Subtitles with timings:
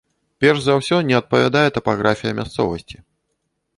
[0.43, 2.97] Перш за ўсё не адпавядае тапаграфія мясцовасці.